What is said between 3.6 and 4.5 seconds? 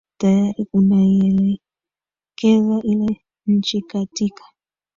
katika